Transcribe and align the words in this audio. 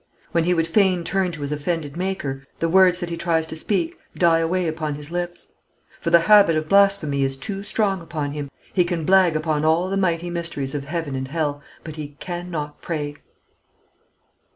When 0.31 0.45
he 0.45 0.55
would 0.55 0.65
fain 0.67 1.03
turn 1.03 1.31
to 1.33 1.41
his 1.43 1.51
offended 1.51 1.95
Maker, 1.95 2.43
the 2.57 2.67
words 2.67 3.01
that 3.01 3.11
he 3.11 3.17
tries 3.17 3.45
to 3.45 3.55
speak 3.55 3.99
die 4.17 4.39
away 4.39 4.67
upon 4.67 4.95
his 4.95 5.11
lips; 5.11 5.49
for 5.99 6.09
the 6.09 6.21
habit 6.21 6.55
of 6.55 6.67
blasphemy 6.67 7.21
is 7.23 7.35
too 7.35 7.61
strong 7.61 8.01
upon 8.01 8.31
him; 8.31 8.49
he 8.73 8.83
can 8.83 9.05
blague 9.05 9.35
upon 9.35 9.63
all 9.63 9.91
the 9.91 9.97
mighty 9.97 10.31
mysteries 10.31 10.73
of 10.73 10.85
heaven 10.85 11.13
and 11.13 11.27
hell, 11.27 11.61
but 11.83 11.97
he 11.97 12.17
cannot 12.19 12.81
pray. 12.81 13.17